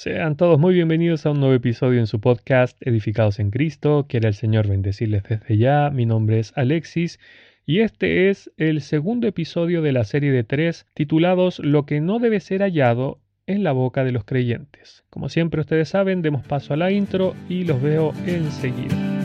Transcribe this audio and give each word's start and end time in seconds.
Sean 0.00 0.34
todos 0.34 0.58
muy 0.58 0.72
bienvenidos 0.72 1.26
a 1.26 1.30
un 1.32 1.40
nuevo 1.40 1.54
episodio 1.54 2.00
en 2.00 2.06
su 2.06 2.22
podcast 2.22 2.74
Edificados 2.80 3.38
en 3.38 3.50
Cristo. 3.50 4.06
Quiere 4.08 4.28
el 4.28 4.34
Señor 4.34 4.66
bendecirles 4.66 5.24
desde 5.24 5.58
ya. 5.58 5.90
Mi 5.90 6.06
nombre 6.06 6.38
es 6.38 6.54
Alexis 6.56 7.20
y 7.66 7.80
este 7.80 8.30
es 8.30 8.50
el 8.56 8.80
segundo 8.80 9.26
episodio 9.26 9.82
de 9.82 9.92
la 9.92 10.04
serie 10.04 10.32
de 10.32 10.42
tres 10.42 10.86
titulados 10.94 11.58
Lo 11.58 11.84
que 11.84 12.00
no 12.00 12.18
debe 12.18 12.40
ser 12.40 12.62
hallado 12.62 13.20
en 13.46 13.62
la 13.62 13.72
boca 13.72 14.02
de 14.02 14.12
los 14.12 14.24
creyentes. 14.24 15.04
Como 15.10 15.28
siempre 15.28 15.60
ustedes 15.60 15.90
saben, 15.90 16.22
demos 16.22 16.46
paso 16.46 16.72
a 16.72 16.78
la 16.78 16.90
intro 16.90 17.34
y 17.50 17.64
los 17.64 17.82
veo 17.82 18.14
enseguida. 18.24 19.19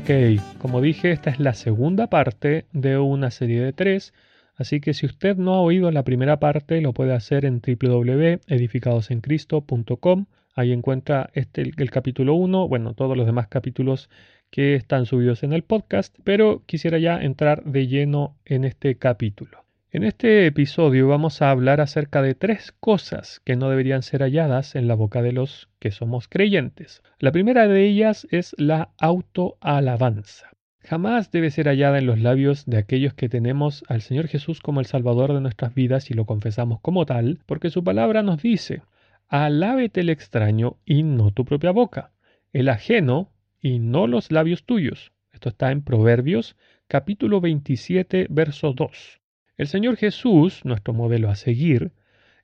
Ok, 0.00 0.10
como 0.58 0.80
dije, 0.80 1.12
esta 1.12 1.28
es 1.28 1.38
la 1.38 1.52
segunda 1.52 2.08
parte 2.08 2.64
de 2.72 2.96
una 2.96 3.30
serie 3.30 3.60
de 3.60 3.74
tres, 3.74 4.14
así 4.56 4.80
que 4.80 4.94
si 4.94 5.04
usted 5.04 5.36
no 5.36 5.52
ha 5.54 5.60
oído 5.60 5.90
la 5.90 6.04
primera 6.04 6.40
parte, 6.40 6.80
lo 6.80 6.94
puede 6.94 7.12
hacer 7.12 7.44
en 7.44 7.60
www.edificadosencristo.com. 7.60 10.24
Ahí 10.54 10.72
encuentra 10.72 11.28
este, 11.34 11.60
el, 11.60 11.74
el 11.76 11.90
capítulo 11.90 12.32
1, 12.34 12.66
bueno, 12.66 12.94
todos 12.94 13.14
los 13.14 13.26
demás 13.26 13.48
capítulos 13.48 14.08
que 14.50 14.74
están 14.74 15.04
subidos 15.04 15.42
en 15.42 15.52
el 15.52 15.64
podcast, 15.64 16.16
pero 16.24 16.62
quisiera 16.64 16.98
ya 16.98 17.20
entrar 17.20 17.62
de 17.64 17.86
lleno 17.86 18.38
en 18.46 18.64
este 18.64 18.96
capítulo. 18.96 19.66
En 19.92 20.04
este 20.04 20.46
episodio 20.46 21.08
vamos 21.08 21.42
a 21.42 21.50
hablar 21.50 21.80
acerca 21.80 22.22
de 22.22 22.36
tres 22.36 22.72
cosas 22.78 23.40
que 23.44 23.56
no 23.56 23.68
deberían 23.68 24.04
ser 24.04 24.22
halladas 24.22 24.76
en 24.76 24.86
la 24.86 24.94
boca 24.94 25.20
de 25.20 25.32
los 25.32 25.68
que 25.80 25.90
somos 25.90 26.28
creyentes. 26.28 27.02
La 27.18 27.32
primera 27.32 27.66
de 27.66 27.86
ellas 27.86 28.24
es 28.30 28.54
la 28.56 28.90
autoalabanza. 28.98 30.50
Jamás 30.78 31.32
debe 31.32 31.50
ser 31.50 31.66
hallada 31.66 31.98
en 31.98 32.06
los 32.06 32.20
labios 32.20 32.66
de 32.66 32.78
aquellos 32.78 33.14
que 33.14 33.28
tenemos 33.28 33.82
al 33.88 34.00
Señor 34.00 34.28
Jesús 34.28 34.60
como 34.60 34.78
el 34.78 34.86
Salvador 34.86 35.34
de 35.34 35.40
nuestras 35.40 35.74
vidas 35.74 36.08
y 36.12 36.14
lo 36.14 36.24
confesamos 36.24 36.80
como 36.80 37.04
tal, 37.04 37.40
porque 37.44 37.70
su 37.70 37.82
palabra 37.82 38.22
nos 38.22 38.42
dice, 38.42 38.82
alábete 39.26 40.02
el 40.02 40.10
extraño 40.10 40.76
y 40.84 41.02
no 41.02 41.32
tu 41.32 41.44
propia 41.44 41.72
boca, 41.72 42.12
el 42.52 42.68
ajeno 42.68 43.32
y 43.60 43.80
no 43.80 44.06
los 44.06 44.30
labios 44.30 44.62
tuyos. 44.62 45.10
Esto 45.32 45.48
está 45.48 45.72
en 45.72 45.82
Proverbios 45.82 46.54
capítulo 46.86 47.40
27, 47.40 48.28
verso 48.30 48.72
2. 48.72 49.19
El 49.60 49.66
Señor 49.66 49.98
Jesús, 49.98 50.64
nuestro 50.64 50.94
modelo 50.94 51.28
a 51.28 51.34
seguir, 51.34 51.92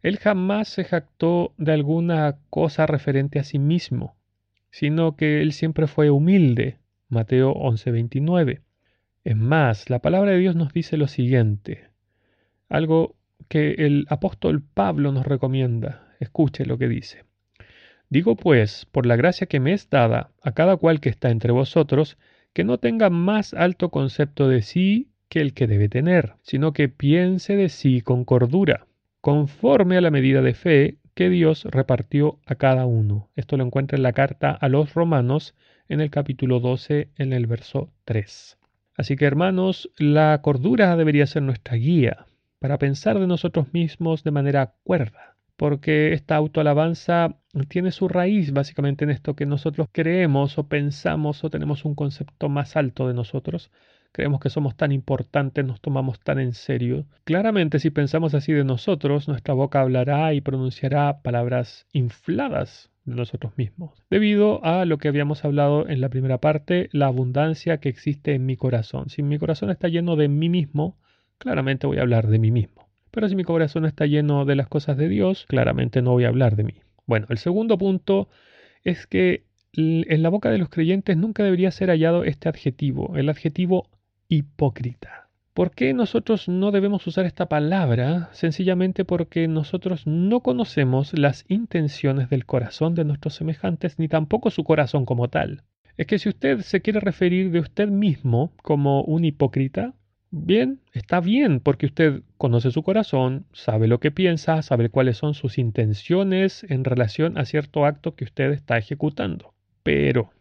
Él 0.03 0.19
jamás 0.19 0.69
se 0.69 0.85
jactó 0.85 1.55
de 1.57 1.73
alguna 1.73 2.37
cosa 2.51 2.85
referente 2.85 3.39
a 3.39 3.43
sí 3.43 3.59
mismo, 3.59 4.19
sino 4.71 5.17
que 5.17 5.41
Él 5.41 5.53
siempre 5.55 5.87
fue 5.87 6.11
humilde. 6.11 6.77
Mateo 7.09 7.55
11:29. 7.55 8.61
Es 9.25 9.35
más, 9.35 9.89
la 9.89 10.01
palabra 10.01 10.33
de 10.33 10.41
Dios 10.41 10.57
nos 10.57 10.75
dice 10.75 10.99
lo 10.99 11.09
siguiente, 11.09 11.89
algo 12.69 13.17
que 13.49 13.71
el 13.79 14.05
apóstol 14.11 14.63
Pablo 14.63 15.11
nos 15.11 15.25
recomienda. 15.25 16.15
Escuche 16.21 16.67
lo 16.67 16.77
que 16.77 16.87
dice. 16.87 17.25
Digo 18.11 18.37
pues, 18.37 18.85
por 18.93 19.07
la 19.07 19.17
gracia 19.17 19.47
que 19.47 19.59
me 19.59 19.73
es 19.73 19.89
dada 19.89 20.33
a 20.43 20.53
cada 20.53 20.77
cual 20.77 21.01
que 21.01 21.09
está 21.09 21.31
entre 21.31 21.53
vosotros, 21.53 22.19
que 22.53 22.63
no 22.63 22.77
tenga 22.77 23.09
más 23.09 23.55
alto 23.55 23.89
concepto 23.89 24.51
de 24.51 24.61
sí 24.61 25.09
que 25.29 25.41
el 25.41 25.55
que 25.55 25.67
debe 25.67 25.89
tener, 25.89 26.35
sino 26.43 26.73
que 26.73 26.89
piense 26.89 27.57
de 27.57 27.69
sí 27.69 28.01
con 28.01 28.25
cordura, 28.25 28.87
conforme 29.21 29.97
a 29.97 30.01
la 30.01 30.11
medida 30.11 30.43
de 30.43 30.55
fe 30.55 30.99
que 31.15 31.31
Dios 31.31 31.65
repartió 31.65 32.39
a 32.47 32.57
cada 32.57 32.87
uno. 32.87 33.31
Esto 33.37 33.57
lo 33.57 33.65
encuentra 33.65 33.97
en 33.97 34.03
la 34.03 34.13
carta 34.13 34.51
a 34.51 34.69
los 34.69 34.95
romanos 34.95 35.55
en 35.89 36.01
el 36.01 36.11
capítulo 36.11 36.61
12 36.61 37.09
en 37.17 37.33
el 37.33 37.47
verso 37.47 37.91
3. 38.05 38.59
Así 38.97 39.17
que 39.17 39.25
hermanos, 39.25 39.91
la 39.99 40.41
cordura 40.43 40.97
debería 40.97 41.27
ser 41.27 41.43
nuestra 41.43 41.77
guía 41.77 42.27
para 42.59 42.79
pensar 42.79 43.19
de 43.19 43.27
nosotros 43.27 43.73
mismos 43.73 44.25
de 44.25 44.31
manera 44.31 44.75
cuerda, 44.85 45.37
porque 45.57 46.13
esta 46.13 46.37
autoalabanza 46.37 47.37
tiene 47.69 47.93
su 47.93 48.09
raíz 48.09 48.53
básicamente 48.53 49.05
en 49.05 49.11
esto 49.11 49.37
que 49.37 49.47
nosotros 49.47 49.89
creemos 49.93 50.59
o 50.59 50.69
pensamos 50.69 51.45
o 51.45 51.51
tenemos 51.51 51.85
un 51.85 51.95
concepto 51.95 52.49
más 52.49 52.77
alto 52.77 53.09
de 53.09 53.15
nosotros 53.15 53.71
creemos 54.17 54.41
que 54.41 54.49
somos 54.49 54.75
tan 54.75 54.93
importantes, 54.93 55.63
nos 55.63 55.83
tomamos 55.83 56.21
tan 56.21 56.39
en 56.39 56.55
serio. 56.55 57.05
Claramente 57.25 57.79
si 57.79 57.91
pensamos 57.91 58.33
así 58.33 58.51
de 58.51 58.65
nosotros, 58.65 59.29
nuestra 59.29 59.53
boca 59.53 59.83
hablará 59.83 60.33
y 60.33 60.41
pronunciará 60.41 61.21
palabras 61.21 61.87
infladas 61.93 62.91
de 63.05 63.15
nosotros 63.15 63.53
mismos, 63.59 64.03
debido 64.09 64.65
a 64.65 64.87
lo 64.87 64.97
que 64.97 65.09
habíamos 65.09 65.45
hablado 65.45 65.87
en 65.87 66.01
la 66.01 66.09
primera 66.09 66.39
parte, 66.39 66.89
la 66.93 67.09
abundancia 67.09 67.77
que 67.77 67.91
existe 67.91 68.33
en 68.33 68.47
mi 68.47 68.57
corazón. 68.57 69.11
Si 69.11 69.23
mi 69.23 69.39
corazón 69.39 69.69
está 69.69 69.89
lleno 69.89 70.17
de 70.17 70.29
mí 70.29 70.49
mismo, 70.49 70.97
claramente 71.37 71.87
voy 71.87 71.99
a 71.99 72.01
hablar 72.01 72.29
de 72.29 72.39
mí 72.39 72.51
mismo. 72.51 72.89
Pero 73.11 73.29
si 73.29 73.37
mi 73.37 73.45
corazón 73.45 73.85
está 73.85 74.07
lleno 74.07 74.47
de 74.47 74.57
las 74.57 74.67
cosas 74.67 74.97
de 74.97 75.11
Dios, 75.11 75.45
claramente 75.47 76.01
no 76.01 76.13
voy 76.13 76.25
a 76.25 76.29
hablar 76.29 76.57
de 76.57 76.65
mí. 76.65 76.75
Bueno, 77.05 77.27
el 77.29 77.37
segundo 77.37 77.77
punto 77.77 78.31
es 78.83 79.07
que 79.07 79.45
en 79.75 80.23
la 80.23 80.31
boca 80.31 80.51
de 80.51 80.57
los 80.57 80.71
creyentes 80.71 81.19
nunca 81.19 81.45
debería 81.45 81.71
ser 81.71 81.91
hallado 81.91 82.25
este 82.25 82.49
adjetivo, 82.49 83.15
el 83.17 83.29
adjetivo 83.29 83.91
hipócrita. 84.29 85.27
¿Por 85.57 85.71
qué 85.71 85.95
nosotros 85.95 86.49
no 86.49 86.71
debemos 86.71 87.07
usar 87.07 87.25
esta 87.25 87.47
palabra? 87.47 88.29
Sencillamente 88.33 89.07
porque 89.07 89.49
nosotros 89.49 90.07
no 90.07 90.41
conocemos 90.41 91.17
las 91.19 91.47
intenciones 91.49 92.29
del 92.29 92.45
corazón 92.45 92.95
de 92.95 93.05
nuestros 93.07 93.37
semejantes, 93.37 93.99
ni 93.99 94.07
tampoco 94.07 94.51
su 94.51 94.65
corazón 94.65 95.07
como 95.07 95.29
tal. 95.29 95.63
Es 95.97 96.07
que 96.07 96.19
si 96.19 96.29
usted 96.29 96.61
se 96.61 96.83
quiere 96.83 97.01
referir 97.01 97.51
de 97.51 97.61
usted 97.61 97.89
mismo 97.89 98.53
como 98.63 99.03
un 99.05 99.25
hipócrita, 99.25 99.95
bien, 100.31 100.81
está 100.93 101.21
bien, 101.21 101.61
porque 101.61 101.87
usted 101.87 102.23
conoce 102.37 102.71
su 102.71 102.83
corazón, 102.83 103.47
sabe 103.55 103.89
lo 103.89 103.99
que 103.99 104.11
piensa, 104.11 104.61
sabe 104.61 104.91
cuáles 104.91 105.17
son 105.17 105.33
sus 105.33 105.57
intenciones 105.57 106.67
en 106.69 106.85
relación 106.85 107.39
a 107.39 107.47
cierto 107.47 107.87
acto 107.87 108.15
que 108.15 108.25
usted 108.25 108.51
está 108.53 108.77
ejecutando. 108.77 109.55
Pero 109.83 110.33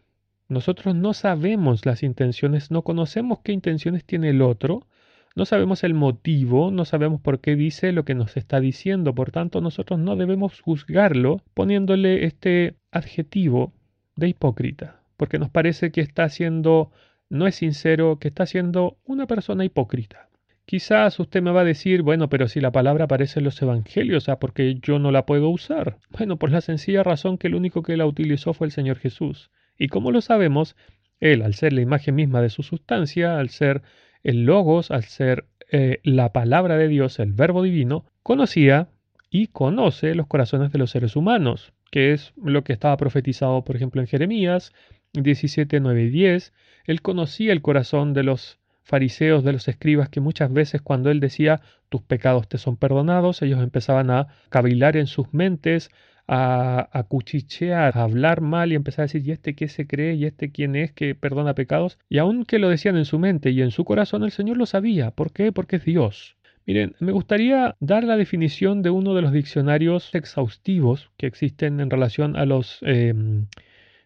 nosotros 0.48 0.94
no 0.94 1.12
sabemos 1.12 1.84
las 1.86 2.02
intenciones, 2.02 2.70
no 2.70 2.82
conocemos 2.82 3.40
qué 3.42 3.52
intenciones 3.52 4.04
tiene 4.04 4.30
el 4.30 4.42
otro, 4.42 4.86
no 5.34 5.44
sabemos 5.44 5.84
el 5.84 5.92
motivo, 5.92 6.70
no 6.70 6.84
sabemos 6.84 7.20
por 7.20 7.40
qué 7.40 7.56
dice 7.56 7.92
lo 7.92 8.04
que 8.04 8.14
nos 8.14 8.36
está 8.36 8.58
diciendo, 8.58 9.14
por 9.14 9.32
tanto 9.32 9.60
nosotros 9.60 9.98
no 9.98 10.16
debemos 10.16 10.60
juzgarlo 10.60 11.42
poniéndole 11.52 12.24
este 12.24 12.76
adjetivo 12.90 13.74
de 14.16 14.28
hipócrita, 14.28 15.02
porque 15.16 15.38
nos 15.38 15.50
parece 15.50 15.90
que 15.90 16.00
está 16.00 16.28
siendo, 16.28 16.90
no 17.28 17.46
es 17.46 17.56
sincero, 17.56 18.18
que 18.18 18.28
está 18.28 18.46
siendo 18.46 18.96
una 19.04 19.26
persona 19.26 19.64
hipócrita. 19.64 20.30
Quizás 20.64 21.20
usted 21.20 21.42
me 21.42 21.52
va 21.52 21.60
a 21.60 21.64
decir, 21.64 22.02
bueno, 22.02 22.28
pero 22.28 22.48
si 22.48 22.60
la 22.60 22.72
palabra 22.72 23.04
aparece 23.04 23.38
en 23.38 23.44
los 23.44 23.60
evangelios, 23.62 24.24
sea, 24.24 24.38
porque 24.38 24.78
yo 24.82 24.98
no 24.98 25.12
la 25.12 25.26
puedo 25.26 25.48
usar. 25.48 25.98
Bueno, 26.10 26.38
por 26.38 26.50
la 26.50 26.60
sencilla 26.60 27.04
razón 27.04 27.36
que 27.38 27.46
el 27.46 27.54
único 27.54 27.82
que 27.82 27.96
la 27.96 28.06
utilizó 28.06 28.52
fue 28.52 28.66
el 28.66 28.72
Señor 28.72 28.98
Jesús. 28.98 29.50
Y 29.78 29.88
como 29.88 30.10
lo 30.10 30.20
sabemos, 30.20 30.76
Él, 31.20 31.42
al 31.42 31.54
ser 31.54 31.72
la 31.72 31.80
imagen 31.80 32.14
misma 32.14 32.40
de 32.42 32.50
su 32.50 32.62
sustancia, 32.62 33.38
al 33.38 33.50
ser 33.50 33.82
el 34.22 34.44
logos, 34.44 34.90
al 34.90 35.04
ser 35.04 35.46
eh, 35.70 36.00
la 36.02 36.32
palabra 36.32 36.76
de 36.76 36.88
Dios, 36.88 37.18
el 37.18 37.32
verbo 37.32 37.62
divino, 37.62 38.04
conocía 38.22 38.88
y 39.30 39.48
conoce 39.48 40.14
los 40.14 40.26
corazones 40.26 40.72
de 40.72 40.78
los 40.78 40.90
seres 40.90 41.16
humanos, 41.16 41.72
que 41.90 42.12
es 42.12 42.32
lo 42.42 42.64
que 42.64 42.72
estaba 42.72 42.96
profetizado, 42.96 43.64
por 43.64 43.76
ejemplo, 43.76 44.00
en 44.00 44.06
Jeremías 44.06 44.72
17, 45.12 45.80
9 45.80 46.04
y 46.04 46.08
10. 46.10 46.52
Él 46.84 47.02
conocía 47.02 47.52
el 47.52 47.62
corazón 47.62 48.12
de 48.12 48.22
los 48.22 48.58
fariseos, 48.82 49.42
de 49.42 49.52
los 49.52 49.66
escribas, 49.66 50.08
que 50.08 50.20
muchas 50.20 50.52
veces 50.52 50.80
cuando 50.80 51.10
él 51.10 51.18
decía 51.18 51.60
tus 51.88 52.02
pecados 52.02 52.48
te 52.48 52.58
son 52.58 52.76
perdonados, 52.76 53.42
ellos 53.42 53.60
empezaban 53.60 54.10
a 54.10 54.28
cavilar 54.48 54.96
en 54.96 55.06
sus 55.06 55.32
mentes, 55.34 55.90
a, 56.28 57.04
cuchichear, 57.08 57.96
a 57.96 58.02
hablar 58.02 58.40
mal 58.40 58.72
y 58.72 58.74
empezar 58.74 59.02
a 59.02 59.06
decir, 59.06 59.26
¿y 59.26 59.32
este 59.32 59.54
qué 59.54 59.68
se 59.68 59.86
cree? 59.86 60.14
¿Y 60.14 60.24
este 60.24 60.50
quién 60.50 60.76
es 60.76 60.92
que 60.92 61.14
perdona 61.14 61.54
pecados? 61.54 61.98
Y 62.08 62.18
aunque 62.18 62.58
lo 62.58 62.68
decían 62.68 62.96
en 62.96 63.04
su 63.04 63.18
mente 63.18 63.50
y 63.50 63.62
en 63.62 63.70
su 63.70 63.84
corazón, 63.84 64.24
el 64.24 64.32
Señor 64.32 64.56
lo 64.56 64.66
sabía. 64.66 65.10
¿Por 65.12 65.32
qué? 65.32 65.52
Porque 65.52 65.76
es 65.76 65.84
Dios. 65.84 66.36
Miren, 66.66 66.96
me 66.98 67.12
gustaría 67.12 67.76
dar 67.78 68.02
la 68.02 68.16
definición 68.16 68.82
de 68.82 68.90
uno 68.90 69.14
de 69.14 69.22
los 69.22 69.32
diccionarios 69.32 70.12
exhaustivos 70.14 71.10
que 71.16 71.26
existen 71.26 71.78
en 71.78 71.90
relación 71.90 72.36
a 72.36 72.44
los 72.44 72.80
em, 72.82 73.46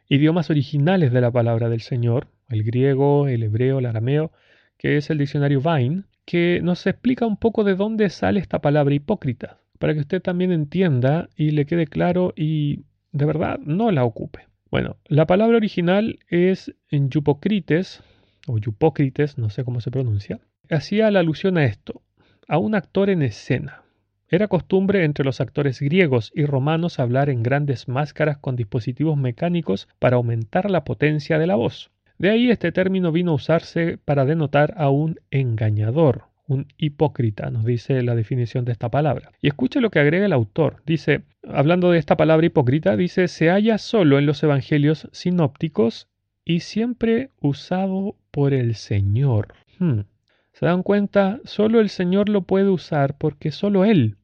idiomas 0.08 0.50
originales 0.50 1.10
de 1.12 1.22
la 1.22 1.30
palabra 1.30 1.70
del 1.70 1.80
Señor, 1.80 2.28
el 2.50 2.62
griego, 2.64 3.28
el 3.28 3.44
hebreo, 3.44 3.78
el 3.78 3.86
arameo, 3.86 4.32
que 4.76 4.98
es 4.98 5.08
el 5.08 5.18
diccionario 5.18 5.62
Vine, 5.62 6.02
que 6.26 6.60
nos 6.62 6.86
explica 6.86 7.26
un 7.26 7.38
poco 7.38 7.64
de 7.64 7.76
dónde 7.76 8.10
sale 8.10 8.40
esta 8.40 8.60
palabra 8.60 8.94
hipócrita 8.94 9.59
para 9.80 9.94
que 9.94 10.00
usted 10.00 10.20
también 10.20 10.52
entienda 10.52 11.30
y 11.34 11.52
le 11.52 11.64
quede 11.64 11.86
claro 11.86 12.34
y 12.36 12.84
de 13.12 13.24
verdad 13.24 13.58
no 13.64 13.90
la 13.90 14.04
ocupe. 14.04 14.46
Bueno, 14.70 14.98
la 15.06 15.26
palabra 15.26 15.56
original 15.56 16.18
es 16.28 16.74
en 16.90 17.08
Yupocrites, 17.08 18.02
o 18.46 18.58
Yupócrites, 18.58 19.38
no 19.38 19.48
sé 19.48 19.64
cómo 19.64 19.80
se 19.80 19.90
pronuncia, 19.90 20.38
hacía 20.70 21.10
la 21.10 21.20
alusión 21.20 21.56
a 21.56 21.64
esto, 21.64 22.02
a 22.46 22.58
un 22.58 22.74
actor 22.74 23.08
en 23.08 23.22
escena. 23.22 23.82
Era 24.28 24.48
costumbre 24.48 25.02
entre 25.02 25.24
los 25.24 25.40
actores 25.40 25.80
griegos 25.80 26.30
y 26.34 26.44
romanos 26.44 26.98
hablar 26.98 27.30
en 27.30 27.42
grandes 27.42 27.88
máscaras 27.88 28.36
con 28.36 28.56
dispositivos 28.56 29.16
mecánicos 29.16 29.88
para 29.98 30.16
aumentar 30.16 30.70
la 30.70 30.84
potencia 30.84 31.38
de 31.38 31.46
la 31.46 31.56
voz. 31.56 31.90
De 32.18 32.28
ahí 32.28 32.50
este 32.50 32.70
término 32.70 33.12
vino 33.12 33.30
a 33.30 33.36
usarse 33.36 33.96
para 33.96 34.26
denotar 34.26 34.74
a 34.76 34.90
un 34.90 35.18
engañador, 35.30 36.24
un 36.50 36.66
hipócrita, 36.78 37.48
nos 37.50 37.64
dice 37.64 38.02
la 38.02 38.16
definición 38.16 38.64
de 38.64 38.72
esta 38.72 38.90
palabra. 38.90 39.30
Y 39.40 39.46
escuche 39.46 39.80
lo 39.80 39.90
que 39.90 40.00
agrega 40.00 40.26
el 40.26 40.32
autor. 40.32 40.82
Dice, 40.84 41.22
hablando 41.48 41.92
de 41.92 41.98
esta 41.98 42.16
palabra 42.16 42.46
hipócrita, 42.46 42.96
dice, 42.96 43.28
se 43.28 43.50
halla 43.50 43.78
solo 43.78 44.18
en 44.18 44.26
los 44.26 44.42
evangelios 44.42 45.08
sinópticos 45.12 46.08
y 46.44 46.60
siempre 46.60 47.30
usado 47.40 48.16
por 48.32 48.52
el 48.52 48.74
Señor. 48.74 49.54
Hmm. 49.78 50.00
¿Se 50.52 50.66
dan 50.66 50.82
cuenta? 50.82 51.38
Solo 51.44 51.78
el 51.78 51.88
Señor 51.88 52.28
lo 52.28 52.42
puede 52.42 52.68
usar 52.68 53.16
porque 53.16 53.52
solo 53.52 53.84
Él 53.84 54.16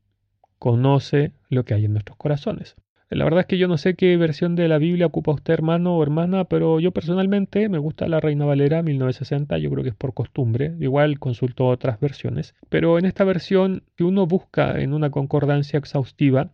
conoce 0.59 1.33
lo 1.49 1.65
que 1.65 1.75
hay 1.75 1.85
en 1.85 1.93
nuestros 1.93 2.19
corazones. 2.19 2.75
La 3.09 3.23
verdad 3.23 3.41
es 3.41 3.47
que 3.47 3.57
yo 3.57 3.69
no 3.69 3.79
sé 3.79 3.95
qué 3.95 4.17
versión 4.17 4.57
de 4.57 4.67
la 4.67 4.79
Biblia 4.79 5.07
ocupa 5.07 5.31
usted, 5.31 5.55
hermano 5.55 5.97
o 5.97 6.03
hermana, 6.03 6.43
pero 6.45 6.81
yo 6.81 6.91
personalmente 6.91 7.69
me 7.69 7.79
gusta 7.79 8.09
la 8.09 8.19
Reina 8.19 8.47
Valera 8.47 8.83
1960, 8.83 9.59
yo 9.59 9.71
creo 9.71 9.85
que 9.85 9.91
es 9.91 9.95
por 9.95 10.13
costumbre, 10.13 10.75
igual 10.81 11.21
consulto 11.21 11.69
otras 11.69 12.01
versiones, 12.01 12.57
pero 12.69 12.99
en 12.99 13.05
esta 13.05 13.23
versión, 13.23 13.85
si 13.97 14.03
uno 14.03 14.27
busca 14.27 14.81
en 14.81 14.93
una 14.93 15.11
concordancia 15.11 15.79
exhaustiva, 15.79 16.51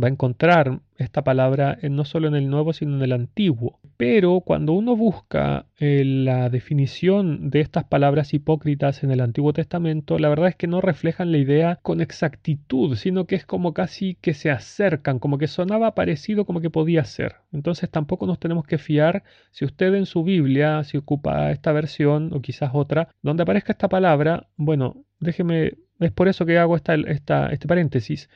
va 0.00 0.08
a 0.08 0.10
encontrar 0.10 0.80
esta 0.96 1.22
palabra 1.22 1.78
no 1.82 2.04
solo 2.04 2.28
en 2.28 2.34
el 2.34 2.50
Nuevo, 2.50 2.72
sino 2.72 2.96
en 2.96 3.02
el 3.02 3.12
Antiguo. 3.12 3.78
Pero 3.96 4.40
cuando 4.40 4.72
uno 4.72 4.96
busca 4.96 5.66
eh, 5.78 6.02
la 6.04 6.50
definición 6.50 7.50
de 7.50 7.60
estas 7.60 7.84
palabras 7.84 8.34
hipócritas 8.34 9.04
en 9.04 9.10
el 9.10 9.20
Antiguo 9.20 9.52
Testamento, 9.52 10.18
la 10.18 10.28
verdad 10.28 10.48
es 10.48 10.56
que 10.56 10.66
no 10.66 10.80
reflejan 10.80 11.32
la 11.32 11.38
idea 11.38 11.78
con 11.82 12.00
exactitud, 12.00 12.96
sino 12.96 13.26
que 13.26 13.36
es 13.36 13.46
como 13.46 13.74
casi 13.74 14.16
que 14.20 14.34
se 14.34 14.50
acercan, 14.50 15.18
como 15.18 15.38
que 15.38 15.46
sonaba 15.46 15.94
parecido 15.94 16.44
como 16.44 16.60
que 16.60 16.70
podía 16.70 17.04
ser. 17.04 17.36
Entonces 17.52 17.90
tampoco 17.90 18.26
nos 18.26 18.40
tenemos 18.40 18.66
que 18.66 18.78
fiar 18.78 19.22
si 19.50 19.64
usted 19.64 19.94
en 19.94 20.06
su 20.06 20.24
Biblia, 20.24 20.82
si 20.84 20.96
ocupa 20.96 21.50
esta 21.52 21.72
versión 21.72 22.32
o 22.34 22.40
quizás 22.40 22.70
otra, 22.72 23.08
donde 23.22 23.44
aparezca 23.44 23.72
esta 23.72 23.88
palabra, 23.88 24.48
bueno, 24.56 25.04
déjeme, 25.20 25.74
es 26.00 26.12
por 26.12 26.28
eso 26.28 26.46
que 26.46 26.58
hago 26.58 26.76
esta, 26.76 26.94
esta, 26.94 27.48
este 27.48 27.68
paréntesis 27.68 28.28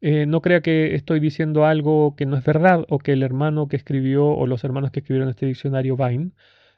eh, 0.00 0.26
no 0.26 0.40
crea 0.40 0.60
que 0.60 0.94
estoy 0.94 1.20
diciendo 1.20 1.66
algo 1.66 2.14
que 2.16 2.26
no 2.26 2.36
es 2.36 2.44
verdad 2.44 2.84
o 2.88 2.98
que 2.98 3.12
el 3.12 3.22
hermano 3.22 3.68
que 3.68 3.76
escribió 3.76 4.26
o 4.26 4.46
los 4.46 4.62
hermanos 4.64 4.90
que 4.92 5.00
escribieron 5.00 5.28
este 5.28 5.46
diccionario 5.46 5.96
Vine 5.96 6.30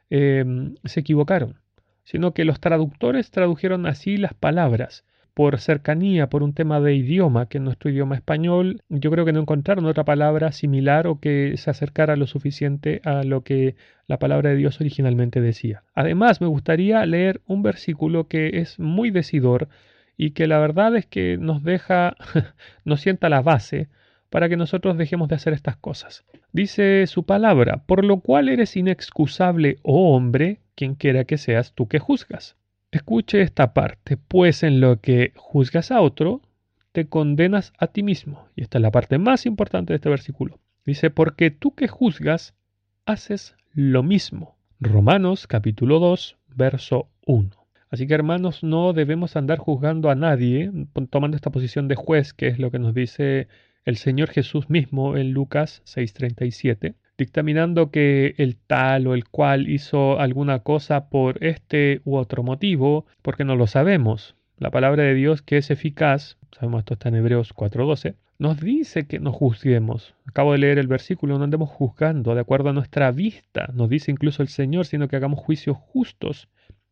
em, 0.09 0.75
se 0.85 1.01
equivocaron, 1.01 1.61
sino 2.05 2.33
que 2.33 2.45
los 2.45 2.61
traductores 2.61 3.31
tradujeron 3.31 3.87
así 3.87 4.17
las 4.17 4.35
palabras 4.35 5.05
por 5.35 5.59
cercanía, 5.59 6.29
por 6.29 6.43
un 6.43 6.55
tema 6.55 6.81
de 6.81 6.95
idioma, 6.95 7.47
que 7.47 7.59
en 7.59 7.65
nuestro 7.65 7.91
idioma 7.91 8.17
español 8.17 8.83
yo 8.89 9.11
creo 9.11 9.25
que 9.25 9.33
no 9.33 9.41
encontraron 9.41 9.87
otra 9.87 10.05
palabra 10.05 10.53
similar 10.53 11.07
o 11.07 11.21
que 11.21 11.55
se 11.57 11.71
acercara 11.71 12.17
lo 12.17 12.27
suficiente 12.27 13.01
a 13.05 13.23
lo 13.23 13.43
que 13.43 13.77
la 14.07 14.19
palabra 14.19 14.51
de 14.51 14.57
Dios 14.57 14.81
originalmente 14.81 15.41
decía. 15.41 15.85
Además, 15.95 16.41
me 16.41 16.47
gustaría 16.47 17.05
leer 17.07 17.41
un 17.47 17.63
versículo 17.63 18.29
que 18.29 18.59
es 18.61 18.79
muy 18.79 19.11
decidor 19.11 19.69
y 20.23 20.33
que 20.33 20.47
la 20.47 20.59
verdad 20.59 20.95
es 20.97 21.07
que 21.07 21.39
nos 21.39 21.63
deja, 21.63 22.15
nos 22.85 23.01
sienta 23.01 23.31
la 23.31 23.41
base 23.41 23.89
para 24.29 24.51
que 24.51 24.59
nosotros 24.59 24.99
dejemos 24.99 25.31
de 25.31 25.37
hacer 25.37 25.55
estas 25.55 25.79
cosas. 25.79 26.27
Dice 26.53 27.07
su 27.07 27.25
palabra, 27.25 27.85
por 27.87 28.05
lo 28.05 28.21
cual 28.21 28.51
eres 28.51 28.77
inexcusable, 28.77 29.79
oh 29.83 30.15
hombre, 30.15 30.61
quien 30.75 30.95
quiera 30.95 31.25
que 31.25 31.39
seas 31.39 31.73
tú 31.73 31.89
que 31.89 32.01
juzgas. 32.01 32.57
Escuche 32.91 33.41
esta 33.41 33.73
parte, 33.73 34.19
pues 34.19 34.63
en 34.63 34.83
lo 34.83 35.01
que 35.01 35.33
juzgas 35.37 35.91
a 35.91 36.03
otro, 36.03 36.43
te 36.93 37.09
condenas 37.09 37.73
a 37.79 37.87
ti 37.87 38.03
mismo. 38.03 38.47
Y 38.57 38.65
esta 38.65 38.77
es 38.77 38.83
la 38.83 38.91
parte 38.91 39.17
más 39.17 39.47
importante 39.47 39.95
de 39.95 39.97
este 39.97 40.11
versículo. 40.11 40.59
Dice, 40.85 41.09
porque 41.09 41.51
tú 41.51 41.75
que 41.75 41.89
juzgas, 41.89 42.55
haces 43.07 43.57
lo 43.73 44.03
mismo. 44.03 44.59
Romanos 44.81 45.47
capítulo 45.47 45.99
2, 45.99 46.37
verso 46.57 47.09
1. 47.25 47.60
Así 47.91 48.07
que 48.07 48.15
hermanos, 48.15 48.63
no 48.63 48.93
debemos 48.93 49.35
andar 49.35 49.59
juzgando 49.59 50.11
a 50.11 50.15
nadie 50.15 50.71
tomando 51.11 51.37
esta 51.37 51.51
posición 51.51 51.89
de 51.89 51.97
juez, 51.97 52.33
que 52.33 52.47
es 52.47 52.61
lo 52.61 52.71
que 52.71 52.79
nos 52.79 52.95
dice 52.95 53.49
el 53.85 53.97
Señor 53.97 54.31
Jesús 54.31 54.71
mismo 54.71 55.17
en 55.17 55.33
Lucas 55.33 55.83
6:37, 55.85 56.95
dictaminando 57.19 57.91
que 57.91 58.37
el 58.39 58.57
tal 58.57 59.09
o 59.09 59.15
el 59.15 59.29
cual 59.29 59.69
hizo 59.69 60.21
alguna 60.21 60.61
cosa 60.61 61.09
por 61.09 61.45
este 61.45 62.01
u 62.05 62.15
otro 62.15 62.45
motivo, 62.45 63.07
porque 63.23 63.45
no 63.45 63.57
lo 63.57 63.67
sabemos. 63.67 64.37
La 64.57 64.71
palabra 64.71 65.03
de 65.03 65.15
Dios 65.15 65.43
que 65.43 65.57
es 65.57 65.73
eficaz, 65.73 66.39
sabemos 66.53 66.81
esto 66.81 66.95
está 66.95 67.09
en 67.09 67.17
Hebreos 67.17 67.53
4:12, 67.53 68.15
nos 68.39 68.61
dice 68.61 69.09
que 69.09 69.19
no 69.19 69.33
juzguemos. 69.33 70.15
Acabo 70.27 70.53
de 70.53 70.59
leer 70.59 70.79
el 70.79 70.87
versículo, 70.87 71.39
no 71.39 71.45
andemos 71.45 71.71
juzgando 71.71 72.37
de 72.37 72.41
acuerdo 72.41 72.69
a 72.69 72.73
nuestra 72.73 73.11
vista, 73.11 73.69
nos 73.75 73.91
dice 73.91 74.13
incluso 74.13 74.43
el 74.43 74.49
Señor, 74.49 74.87
sino 74.87 75.09
que 75.09 75.17
hagamos 75.17 75.41
juicios 75.41 75.77
justos 75.77 76.49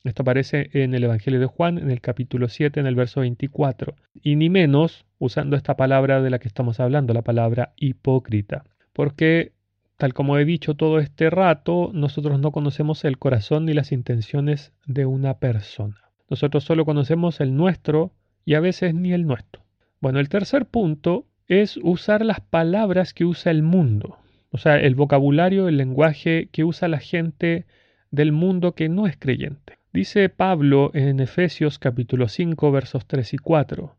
esto 0.08 0.22
aparece 0.22 0.70
en 0.72 0.94
el 0.94 1.04
Evangelio 1.04 1.38
de 1.40 1.46
Juan, 1.46 1.78
en 1.78 1.90
el 1.90 2.00
capítulo 2.00 2.48
7, 2.48 2.80
en 2.80 2.86
el 2.86 2.94
verso 2.94 3.20
24. 3.20 3.94
Y 4.14 4.36
ni 4.36 4.50
menos 4.50 5.06
usando 5.18 5.56
esta 5.56 5.76
palabra 5.76 6.20
de 6.20 6.30
la 6.30 6.38
que 6.38 6.48
estamos 6.48 6.80
hablando, 6.80 7.14
la 7.14 7.22
palabra 7.22 7.72
hipócrita. 7.76 8.64
Porque, 8.92 9.52
tal 9.96 10.14
como 10.14 10.38
he 10.38 10.44
dicho 10.44 10.74
todo 10.74 10.98
este 10.98 11.30
rato, 11.30 11.90
nosotros 11.94 12.40
no 12.40 12.50
conocemos 12.50 13.04
el 13.04 13.18
corazón 13.18 13.66
ni 13.66 13.74
las 13.74 13.92
intenciones 13.92 14.72
de 14.86 15.06
una 15.06 15.38
persona. 15.38 15.96
Nosotros 16.28 16.64
solo 16.64 16.84
conocemos 16.84 17.40
el 17.40 17.56
nuestro 17.56 18.12
y 18.44 18.54
a 18.54 18.60
veces 18.60 18.94
ni 18.94 19.12
el 19.12 19.26
nuestro. 19.26 19.62
Bueno, 20.00 20.20
el 20.20 20.28
tercer 20.28 20.66
punto 20.66 21.26
es 21.46 21.78
usar 21.82 22.24
las 22.24 22.40
palabras 22.40 23.14
que 23.14 23.24
usa 23.24 23.50
el 23.50 23.62
mundo. 23.62 24.18
O 24.50 24.58
sea, 24.58 24.78
el 24.78 24.94
vocabulario, 24.94 25.68
el 25.68 25.76
lenguaje 25.76 26.48
que 26.52 26.64
usa 26.64 26.88
la 26.88 26.98
gente 26.98 27.66
del 28.10 28.32
mundo 28.32 28.74
que 28.74 28.88
no 28.88 29.06
es 29.06 29.16
creyente. 29.16 29.77
Dice 29.90 30.28
Pablo 30.28 30.90
en 30.92 31.18
Efesios 31.18 31.78
capítulo 31.78 32.28
5 32.28 32.70
versos 32.70 33.06
3 33.06 33.32
y 33.32 33.38
4, 33.38 33.96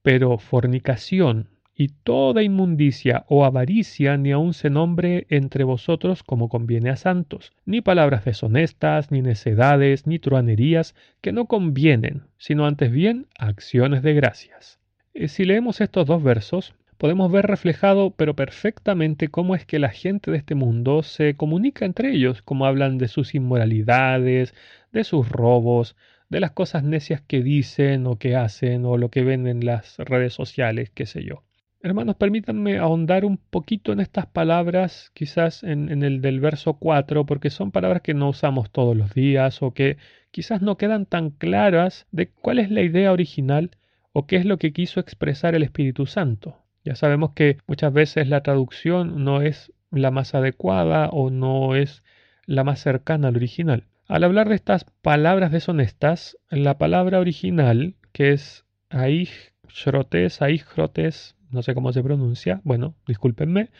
pero 0.00 0.38
fornicación 0.38 1.48
y 1.74 1.88
toda 1.88 2.44
inmundicia 2.44 3.24
o 3.28 3.44
avaricia 3.44 4.16
ni 4.16 4.30
aun 4.30 4.54
se 4.54 4.70
nombre 4.70 5.26
entre 5.30 5.64
vosotros 5.64 6.22
como 6.22 6.48
conviene 6.48 6.90
a 6.90 6.96
santos, 6.96 7.52
ni 7.66 7.80
palabras 7.80 8.24
deshonestas, 8.24 9.10
ni 9.10 9.22
necedades, 9.22 10.06
ni 10.06 10.20
truanerías 10.20 10.94
que 11.20 11.32
no 11.32 11.46
convienen, 11.46 12.22
sino 12.38 12.64
antes 12.64 12.92
bien 12.92 13.26
acciones 13.36 14.04
de 14.04 14.14
gracias. 14.14 14.78
Eh, 15.14 15.26
si 15.26 15.44
leemos 15.44 15.80
estos 15.80 16.06
dos 16.06 16.22
versos, 16.22 16.76
podemos 16.94 17.30
ver 17.30 17.46
reflejado 17.46 18.10
pero 18.10 18.34
perfectamente 18.34 19.28
cómo 19.28 19.54
es 19.54 19.66
que 19.66 19.78
la 19.78 19.90
gente 19.90 20.30
de 20.30 20.38
este 20.38 20.54
mundo 20.54 21.02
se 21.02 21.36
comunica 21.36 21.84
entre 21.84 22.12
ellos, 22.12 22.42
como 22.42 22.66
hablan 22.66 22.98
de 22.98 23.08
sus 23.08 23.34
inmoralidades, 23.34 24.54
de 24.92 25.04
sus 25.04 25.28
robos, 25.28 25.96
de 26.28 26.40
las 26.40 26.52
cosas 26.52 26.82
necias 26.82 27.20
que 27.20 27.42
dicen 27.42 28.06
o 28.06 28.18
que 28.18 28.36
hacen 28.36 28.84
o 28.84 28.96
lo 28.96 29.10
que 29.10 29.22
ven 29.22 29.46
en 29.46 29.64
las 29.64 29.96
redes 29.98 30.32
sociales, 30.34 30.90
qué 30.90 31.06
sé 31.06 31.24
yo. 31.24 31.42
Hermanos, 31.82 32.16
permítanme 32.16 32.78
ahondar 32.78 33.26
un 33.26 33.36
poquito 33.36 33.92
en 33.92 34.00
estas 34.00 34.26
palabras, 34.26 35.10
quizás 35.12 35.62
en, 35.62 35.90
en, 35.90 36.02
el 36.02 36.22
del 36.22 36.40
verso 36.40 36.74
4, 36.74 37.26
porque 37.26 37.50
son 37.50 37.72
palabras 37.72 38.00
que 38.00 38.14
no 38.14 38.30
usamos 38.30 38.70
todos 38.70 38.96
los 38.96 39.12
días 39.12 39.62
o 39.62 39.74
que 39.74 39.98
quizás 40.30 40.62
no 40.62 40.78
quedan 40.78 41.04
tan 41.04 41.30
claras 41.30 42.06
de 42.10 42.30
cuál 42.30 42.58
es 42.58 42.70
la 42.70 42.80
idea 42.80 43.12
original 43.12 43.70
o 44.12 44.26
qué 44.26 44.36
es 44.36 44.46
lo 44.46 44.56
que 44.58 44.72
quiso 44.72 44.98
expresar 44.98 45.54
el 45.54 45.62
Espíritu 45.62 46.06
Santo. 46.06 46.63
Ya 46.84 46.94
sabemos 46.94 47.32
que 47.32 47.58
muchas 47.66 47.92
veces 47.92 48.28
la 48.28 48.42
traducción 48.42 49.24
no 49.24 49.40
es 49.40 49.72
la 49.90 50.10
más 50.10 50.34
adecuada 50.34 51.08
o 51.08 51.30
no 51.30 51.74
es 51.74 52.02
la 52.46 52.62
más 52.62 52.80
cercana 52.80 53.28
al 53.28 53.36
original. 53.36 53.84
Al 54.06 54.24
hablar 54.24 54.50
de 54.50 54.54
estas 54.54 54.84
palabras 54.84 55.50
deshonestas, 55.50 56.36
la 56.50 56.76
palabra 56.76 57.20
original, 57.20 57.94
que 58.12 58.32
es 58.32 58.66
aichrotes, 58.90 60.42
aichrotes, 60.42 61.36
no 61.50 61.62
sé 61.62 61.74
cómo 61.74 61.92
se 61.92 62.02
pronuncia, 62.02 62.60
bueno, 62.64 62.94
discúlpenme, 63.06 63.70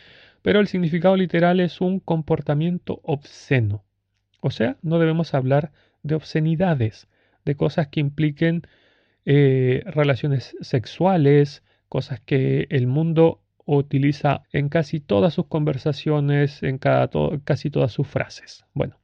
pero 0.41 0.59
el 0.59 0.67
significado 0.67 1.15
literal 1.15 1.59
es 1.59 1.81
un 1.81 1.99
comportamiento 1.99 3.01
obsceno. 3.03 3.83
O 4.41 4.49
sea, 4.49 4.77
no 4.81 4.97
debemos 4.97 5.33
hablar 5.33 5.71
de 6.01 6.15
obscenidades, 6.15 7.07
de 7.45 7.55
cosas 7.55 7.87
que 7.89 7.99
impliquen 7.99 8.63
eh, 9.25 9.83
relaciones 9.85 10.55
sexuales, 10.61 11.63
cosas 11.95 12.19
que 12.19 12.67
el 12.71 12.87
mundo 12.87 13.39
utiliza 13.63 14.43
en 14.51 14.67
casi 14.67 14.99
todas 14.99 15.33
sus 15.33 15.45
conversaciones, 15.45 16.61
en 16.61 16.77
casi 16.77 17.69
todas 17.69 17.93
sus 17.93 18.05
frases. 18.05 18.65
Bueno, 18.73 18.99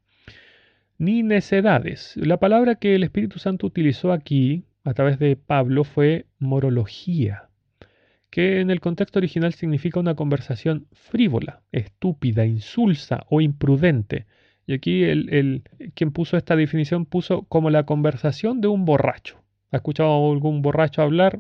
ni 0.98 1.24
necedades. 1.24 2.18
La 2.18 2.36
palabra 2.36 2.76
que 2.76 2.94
el 2.96 3.04
Espíritu 3.04 3.40
Santo 3.40 3.66
utilizó 3.66 4.12
aquí 4.12 4.66
a 4.84 4.94
través 4.94 5.20
de 5.20 5.38
Pablo 5.38 5.86
fue 5.86 6.26
morología, 6.38 7.48
que 8.30 8.60
en 8.60 8.70
el 8.70 8.82
contexto 8.82 9.20
original 9.20 9.54
significa 9.54 10.02
una 10.02 10.16
conversación 10.16 10.88
frívola, 10.92 11.62
estúpida, 11.72 12.46
insulsa 12.46 13.26
o 13.30 13.40
imprudente. 13.40 14.26
Y 14.68 14.74
aquí 14.74 15.04
el, 15.04 15.34
el, 15.34 15.64
quien 15.96 16.12
puso 16.12 16.36
esta 16.36 16.58
definición 16.58 17.06
puso 17.06 17.44
como 17.44 17.70
la 17.70 17.86
conversación 17.86 18.60
de 18.60 18.68
un 18.68 18.84
borracho. 18.84 19.38
¿Ha 19.72 19.78
escuchado 19.78 20.30
algún 20.30 20.62
borracho 20.62 21.02
hablar? 21.02 21.40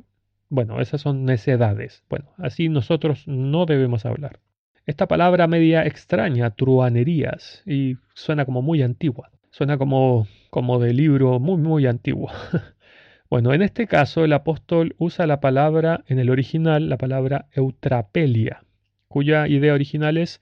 Bueno, 0.52 0.82
esas 0.82 1.00
son 1.00 1.24
necedades. 1.24 2.04
Bueno, 2.10 2.26
así 2.38 2.68
nosotros 2.68 3.26
no 3.26 3.66
debemos 3.66 4.06
hablar. 4.06 4.42
Esta 4.86 5.08
palabra 5.08 5.48
media 5.48 5.86
extraña, 5.86 6.50
truanerías, 6.52 7.64
y 7.66 7.96
suena 8.16 8.44
como 8.44 8.62
muy 8.62 8.82
antigua. 8.82 9.32
Suena 9.52 9.78
como, 9.78 10.28
como 10.50 10.78
de 10.80 10.94
libro 10.94 11.40
muy, 11.40 11.56
muy 11.56 11.86
antiguo. 11.86 12.30
bueno, 13.30 13.54
en 13.54 13.62
este 13.62 13.88
caso 13.88 14.26
el 14.26 14.34
apóstol 14.34 14.94
usa 14.98 15.26
la 15.26 15.40
palabra, 15.40 16.04
en 16.08 16.20
el 16.20 16.30
original, 16.30 16.90
la 16.90 16.98
palabra 16.98 17.48
eutrapelia, 17.54 18.66
cuya 19.08 19.48
idea 19.48 19.74
original 19.74 20.18
es 20.18 20.42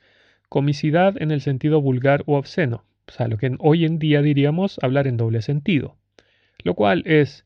comicidad 0.49 1.21
en 1.21 1.29
el 1.29 1.41
sentido 1.41 1.81
vulgar 1.81 2.23
u 2.25 2.33
obsceno. 2.33 2.83
O 3.07 3.11
sea, 3.11 3.27
lo 3.27 3.37
que 3.37 3.55
hoy 3.59 3.85
en 3.85 3.99
día 3.99 4.23
diríamos 4.23 4.79
hablar 4.81 5.05
en 5.05 5.17
doble 5.17 5.43
sentido. 5.43 5.97
Lo 6.63 6.73
cual 6.73 7.03
es 7.05 7.45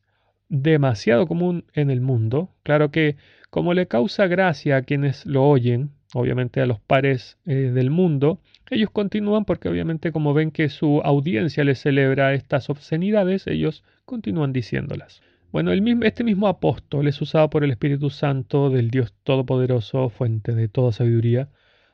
demasiado 0.62 1.26
común 1.26 1.64
en 1.74 1.90
el 1.90 2.00
mundo. 2.00 2.50
Claro 2.62 2.90
que 2.90 3.16
como 3.50 3.74
le 3.74 3.86
causa 3.86 4.26
gracia 4.26 4.76
a 4.76 4.82
quienes 4.82 5.26
lo 5.26 5.44
oyen, 5.44 5.90
obviamente 6.14 6.60
a 6.60 6.66
los 6.66 6.80
pares 6.80 7.38
eh, 7.44 7.54
del 7.54 7.90
mundo, 7.90 8.40
ellos 8.70 8.90
continúan 8.90 9.44
porque 9.44 9.68
obviamente 9.68 10.12
como 10.12 10.32
ven 10.32 10.50
que 10.50 10.68
su 10.68 11.00
audiencia 11.04 11.64
les 11.64 11.80
celebra 11.80 12.34
estas 12.34 12.70
obscenidades, 12.70 13.46
ellos 13.46 13.84
continúan 14.04 14.52
diciéndolas. 14.52 15.22
Bueno, 15.52 15.72
el 15.72 15.82
mismo, 15.82 16.04
este 16.04 16.24
mismo 16.24 16.48
apóstol 16.48 17.06
es 17.06 17.20
usado 17.20 17.50
por 17.50 17.62
el 17.62 17.70
Espíritu 17.70 18.10
Santo 18.10 18.70
del 18.70 18.90
Dios 18.90 19.12
Todopoderoso, 19.22 20.08
fuente 20.08 20.54
de 20.54 20.68
toda 20.68 20.92
sabiduría, 20.92 21.48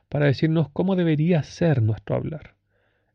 para 0.08 0.26
decirnos 0.26 0.68
cómo 0.70 0.96
debería 0.96 1.42
ser 1.42 1.82
nuestro 1.82 2.16
hablar. 2.16 2.59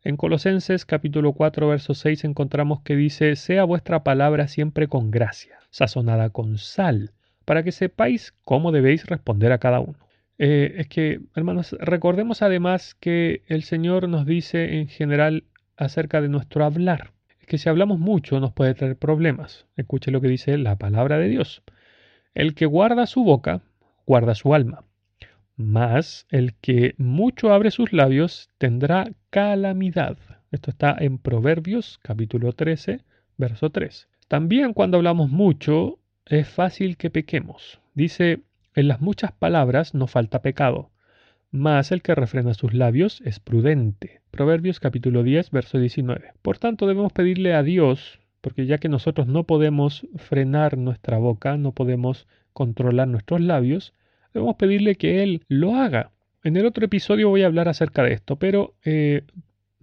En 0.05 0.17
Colosenses 0.17 0.85
capítulo 0.85 1.33
4 1.33 1.67
verso 1.67 1.95
6 1.95 2.25
encontramos 2.25 2.81
que 2.81 2.95
dice, 2.95 3.35
sea 3.35 3.63
vuestra 3.63 4.03
palabra 4.03 4.47
siempre 4.47 4.87
con 4.87 5.09
gracia, 5.09 5.57
sazonada 5.71 6.29
con 6.29 6.59
sal, 6.59 7.13
para 7.43 7.63
que 7.63 7.71
sepáis 7.71 8.35
cómo 8.43 8.71
debéis 8.71 9.07
responder 9.07 9.51
a 9.51 9.57
cada 9.57 9.79
uno. 9.79 9.97
Eh, 10.37 10.75
es 10.77 10.89
que, 10.89 11.21
hermanos, 11.33 11.75
recordemos 11.79 12.43
además 12.43 12.93
que 12.93 13.41
el 13.47 13.63
Señor 13.63 14.07
nos 14.07 14.27
dice 14.27 14.77
en 14.77 14.89
general 14.89 15.45
acerca 15.75 16.21
de 16.21 16.29
nuestro 16.29 16.63
hablar. 16.63 17.13
Es 17.41 17.47
que 17.47 17.57
si 17.57 17.67
hablamos 17.67 17.97
mucho 17.97 18.39
nos 18.39 18.53
puede 18.53 18.75
traer 18.75 18.97
problemas. 18.97 19.65
Escuche 19.75 20.11
lo 20.11 20.21
que 20.21 20.27
dice 20.27 20.59
la 20.59 20.75
palabra 20.75 21.17
de 21.17 21.29
Dios. 21.29 21.63
El 22.35 22.53
que 22.53 22.67
guarda 22.67 23.07
su 23.07 23.23
boca, 23.23 23.61
guarda 24.05 24.35
su 24.35 24.53
alma. 24.53 24.83
Mas 25.57 26.27
el 26.29 26.53
que 26.53 26.93
mucho 26.99 27.51
abre 27.51 27.71
sus 27.71 27.91
labios 27.91 28.51
tendrá 28.59 29.09
calamidad. 29.35 30.17
Esto 30.49 30.71
está 30.71 30.95
en 30.97 31.17
Proverbios 31.17 31.99
capítulo 32.01 32.53
13, 32.53 33.01
verso 33.35 33.69
3. 33.69 34.07
También 34.29 34.71
cuando 34.71 34.95
hablamos 34.95 35.29
mucho 35.29 35.99
es 36.25 36.47
fácil 36.47 36.95
que 36.95 37.09
pequemos. 37.09 37.81
Dice 37.95 38.43
en 38.75 38.87
las 38.87 39.01
muchas 39.01 39.33
palabras 39.33 39.93
no 39.93 40.07
falta 40.07 40.41
pecado, 40.41 40.89
mas 41.51 41.91
el 41.91 42.01
que 42.01 42.15
refrena 42.15 42.53
sus 42.53 42.73
labios 42.73 43.19
es 43.25 43.41
prudente. 43.41 44.21
Proverbios 44.31 44.79
capítulo 44.79 45.21
10, 45.21 45.51
verso 45.51 45.79
19. 45.79 46.31
Por 46.41 46.57
tanto, 46.57 46.87
debemos 46.87 47.11
pedirle 47.11 47.55
a 47.55 47.61
Dios, 47.61 48.21
porque 48.39 48.65
ya 48.65 48.77
que 48.77 48.87
nosotros 48.87 49.27
no 49.27 49.43
podemos 49.43 50.07
frenar 50.15 50.77
nuestra 50.77 51.17
boca, 51.17 51.57
no 51.57 51.73
podemos 51.73 52.25
controlar 52.53 53.09
nuestros 53.09 53.41
labios, 53.41 53.93
debemos 54.33 54.55
pedirle 54.55 54.95
que 54.95 55.23
Él 55.23 55.43
lo 55.49 55.75
haga. 55.75 56.13
En 56.45 56.55
el 56.57 56.67
otro 56.67 56.85
episodio 56.85 57.29
voy 57.29 57.41
a 57.41 57.47
hablar 57.47 57.67
acerca 57.67 58.03
de 58.03 58.13
esto, 58.13 58.35
pero 58.35 58.75
eh, 58.85 59.23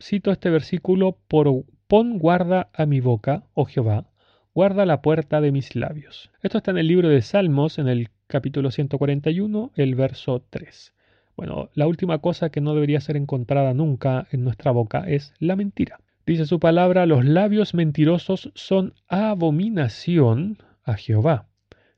cito 0.00 0.31
este 0.31 0.49
versículo 0.49 1.19
por 1.26 1.64
pon 1.88 2.21
guarda 2.21 2.71
a 2.73 2.87
mi 2.87 3.00
boca, 3.00 3.42
oh 3.54 3.64
Jehová, 3.64 4.07
guarda 4.54 4.87
la 4.87 5.02
puerta 5.02 5.40
de 5.40 5.50
mis 5.50 5.75
labios. 5.75 6.31
Esto 6.40 6.59
está 6.59 6.71
en 6.71 6.78
el 6.78 6.87
libro 6.87 7.09
de 7.09 7.21
Salmos, 7.21 7.81
en 7.81 7.88
el 7.88 8.11
capítulo 8.28 8.71
141, 8.71 9.73
el 9.75 9.97
verso 9.97 10.45
3. 10.50 10.95
Bueno, 11.37 11.69
la 11.75 11.88
última 11.88 12.19
cosa 12.19 12.50
que 12.50 12.61
no 12.61 12.75
debería 12.75 13.00
ser 13.00 13.16
encontrada 13.16 13.75
nunca 13.75 14.28
en 14.31 14.45
nuestra 14.45 14.71
boca 14.71 15.02
es 15.09 15.35
la 15.40 15.57
mentira. 15.57 15.99
Dice 16.26 16.47
su 16.47 16.61
palabra, 16.61 17.07
los 17.07 17.25
labios 17.25 17.75
mentirosos 17.75 18.52
son 18.54 18.95
abominación 19.09 20.59
a 20.85 20.95
Jehová, 20.95 21.49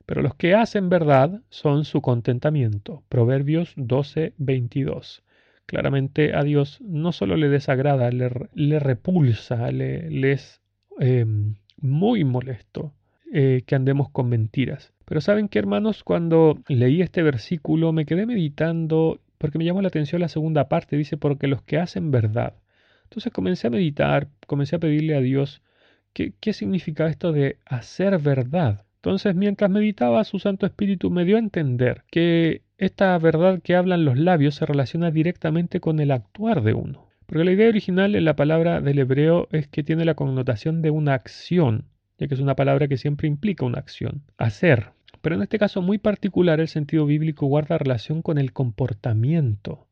pero 0.06 0.22
los 0.22 0.34
que 0.34 0.54
hacen 0.54 0.88
verdad 0.88 1.40
son 1.48 1.84
su 1.84 2.00
contentamiento. 2.00 3.02
Proverbios 3.08 3.72
12, 3.76 4.34
22. 4.36 5.22
Claramente 5.66 6.34
a 6.34 6.42
Dios 6.42 6.80
no 6.82 7.12
solo 7.12 7.36
le 7.36 7.48
desagrada, 7.48 8.10
le, 8.10 8.78
repulsa, 8.78 9.70
le, 9.72 10.32
es 10.32 10.60
em, 11.00 11.54
muy 11.78 12.24
molesto 12.24 12.92
eh, 13.32 13.62
que 13.66 13.74
andemos 13.74 14.10
con 14.10 14.28
mentiras. 14.28 14.92
Pero 15.06 15.20
saben 15.20 15.48
que 15.48 15.58
hermanos, 15.58 16.04
cuando 16.04 16.58
leí 16.68 17.00
este 17.00 17.22
versículo 17.22 17.92
me 17.92 18.04
quedé 18.04 18.26
meditando 18.26 19.20
porque 19.38 19.58
me 19.58 19.64
llamó 19.64 19.82
la 19.82 19.88
atención 19.88 20.20
la 20.20 20.28
segunda 20.28 20.68
parte, 20.68 20.96
dice, 20.96 21.16
porque 21.16 21.48
los 21.48 21.62
que 21.62 21.78
hacen 21.78 22.10
verdad. 22.10 22.54
Entonces 23.04 23.32
comencé 23.32 23.66
a 23.66 23.70
meditar, 23.70 24.28
comencé 24.46 24.76
a 24.76 24.78
pedirle 24.78 25.16
a 25.16 25.20
Dios 25.20 25.62
qué, 26.12 26.32
qué 26.40 26.52
significa 26.52 27.06
esto 27.08 27.32
de 27.32 27.58
hacer 27.66 28.18
verdad. 28.18 28.83
Entonces 29.04 29.34
mientras 29.34 29.70
meditaba, 29.70 30.24
su 30.24 30.38
Santo 30.38 30.64
Espíritu 30.64 31.10
me 31.10 31.26
dio 31.26 31.36
a 31.36 31.38
entender 31.38 32.04
que 32.10 32.62
esta 32.78 33.18
verdad 33.18 33.60
que 33.62 33.76
hablan 33.76 34.06
los 34.06 34.16
labios 34.16 34.54
se 34.54 34.64
relaciona 34.64 35.10
directamente 35.10 35.78
con 35.78 36.00
el 36.00 36.10
actuar 36.10 36.62
de 36.62 36.72
uno. 36.72 37.06
Porque 37.26 37.44
la 37.44 37.52
idea 37.52 37.68
original 37.68 38.14
en 38.14 38.24
la 38.24 38.34
palabra 38.34 38.80
del 38.80 38.98
hebreo 38.98 39.46
es 39.52 39.68
que 39.68 39.82
tiene 39.82 40.06
la 40.06 40.14
connotación 40.14 40.80
de 40.80 40.88
una 40.88 41.12
acción, 41.12 41.84
ya 42.16 42.28
que 42.28 42.34
es 42.34 42.40
una 42.40 42.56
palabra 42.56 42.88
que 42.88 42.96
siempre 42.96 43.28
implica 43.28 43.66
una 43.66 43.78
acción, 43.78 44.22
hacer. 44.38 44.92
Pero 45.20 45.36
en 45.36 45.42
este 45.42 45.58
caso 45.58 45.82
muy 45.82 45.98
particular 45.98 46.58
el 46.60 46.68
sentido 46.68 47.04
bíblico 47.04 47.44
guarda 47.44 47.76
relación 47.76 48.22
con 48.22 48.38
el 48.38 48.54
comportamiento, 48.54 49.86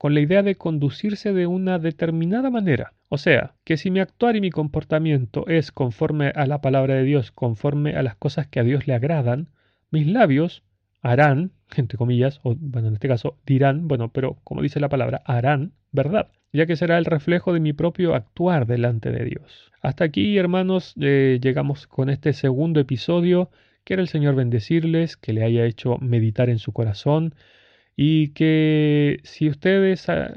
con 0.00 0.14
la 0.14 0.20
idea 0.20 0.42
de 0.42 0.54
conducirse 0.54 1.34
de 1.34 1.46
una 1.46 1.78
determinada 1.78 2.48
manera. 2.48 2.94
O 3.10 3.18
sea, 3.18 3.52
que 3.64 3.76
si 3.76 3.90
mi 3.90 4.00
actuar 4.00 4.34
y 4.34 4.40
mi 4.40 4.48
comportamiento 4.48 5.46
es 5.46 5.72
conforme 5.72 6.32
a 6.34 6.46
la 6.46 6.62
palabra 6.62 6.94
de 6.94 7.02
Dios, 7.02 7.32
conforme 7.32 7.94
a 7.94 8.02
las 8.02 8.16
cosas 8.16 8.46
que 8.46 8.60
a 8.60 8.64
Dios 8.64 8.86
le 8.86 8.94
agradan, 8.94 9.50
mis 9.90 10.06
labios 10.06 10.62
harán, 11.02 11.52
entre 11.76 11.98
comillas, 11.98 12.40
o 12.44 12.56
bueno, 12.58 12.88
en 12.88 12.94
este 12.94 13.08
caso 13.08 13.36
dirán, 13.44 13.88
bueno, 13.88 14.10
pero 14.10 14.38
como 14.42 14.62
dice 14.62 14.80
la 14.80 14.88
palabra, 14.88 15.20
harán 15.26 15.74
verdad, 15.92 16.28
ya 16.50 16.64
que 16.64 16.76
será 16.76 16.96
el 16.96 17.04
reflejo 17.04 17.52
de 17.52 17.60
mi 17.60 17.74
propio 17.74 18.14
actuar 18.14 18.66
delante 18.66 19.10
de 19.10 19.26
Dios. 19.26 19.70
Hasta 19.82 20.04
aquí, 20.04 20.38
hermanos, 20.38 20.94
eh, 20.98 21.40
llegamos 21.42 21.86
con 21.86 22.08
este 22.08 22.32
segundo 22.32 22.80
episodio. 22.80 23.50
Quiero 23.84 24.00
el 24.00 24.08
Señor 24.08 24.34
bendecirles, 24.34 25.18
que 25.18 25.34
le 25.34 25.44
haya 25.44 25.66
hecho 25.66 25.98
meditar 25.98 26.48
en 26.48 26.58
su 26.58 26.72
corazón 26.72 27.34
y 28.02 28.28
que 28.28 29.20
si 29.24 29.50
ustedes, 29.50 30.08
ah, 30.08 30.32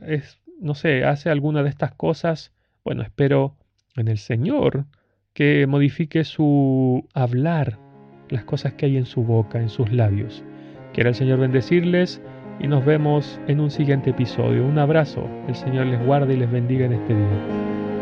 no 0.59 0.75
sé, 0.75 1.05
hace 1.05 1.29
alguna 1.29 1.63
de 1.63 1.69
estas 1.69 1.93
cosas, 1.93 2.51
bueno, 2.83 3.03
espero 3.03 3.55
en 3.95 4.09
el 4.09 4.17
Señor 4.17 4.83
que 5.31 5.65
modifique 5.65 6.25
su 6.25 7.07
hablar, 7.13 7.79
las 8.27 8.43
cosas 8.43 8.73
que 8.73 8.87
hay 8.87 8.97
en 8.97 9.05
su 9.05 9.23
boca, 9.23 9.61
en 9.61 9.69
sus 9.69 9.93
labios. 9.93 10.43
Quiero 10.91 11.07
el 11.07 11.15
Señor 11.15 11.39
bendecirles 11.39 12.21
y 12.59 12.67
nos 12.67 12.83
vemos 12.83 13.39
en 13.47 13.61
un 13.61 13.71
siguiente 13.71 14.09
episodio. 14.09 14.65
Un 14.65 14.77
abrazo. 14.77 15.25
El 15.47 15.55
Señor 15.55 15.85
les 15.85 16.05
guarde 16.05 16.33
y 16.33 16.37
les 16.39 16.51
bendiga 16.51 16.85
en 16.85 16.91
este 16.91 17.15
día. 17.15 17.92